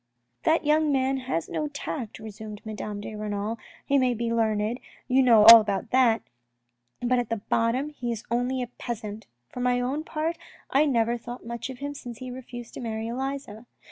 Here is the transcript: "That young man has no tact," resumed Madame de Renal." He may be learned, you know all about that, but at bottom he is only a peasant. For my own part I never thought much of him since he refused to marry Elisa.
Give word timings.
"That 0.45 0.65
young 0.65 0.91
man 0.91 1.17
has 1.17 1.47
no 1.47 1.67
tact," 1.67 2.17
resumed 2.17 2.59
Madame 2.65 3.01
de 3.01 3.13
Renal." 3.13 3.59
He 3.85 3.99
may 3.99 4.15
be 4.15 4.33
learned, 4.33 4.79
you 5.07 5.21
know 5.21 5.43
all 5.45 5.61
about 5.61 5.91
that, 5.91 6.23
but 7.01 7.19
at 7.19 7.49
bottom 7.49 7.89
he 7.91 8.11
is 8.11 8.23
only 8.31 8.63
a 8.63 8.67
peasant. 8.79 9.27
For 9.49 9.59
my 9.59 9.79
own 9.79 10.03
part 10.03 10.39
I 10.71 10.87
never 10.87 11.19
thought 11.19 11.45
much 11.45 11.69
of 11.69 11.77
him 11.77 11.93
since 11.93 12.17
he 12.17 12.31
refused 12.31 12.73
to 12.73 12.79
marry 12.79 13.09
Elisa. 13.09 13.67